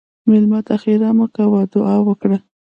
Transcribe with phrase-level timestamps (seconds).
[0.29, 2.37] مېلمه ته ښیرا مه کوه، دعا وکړه.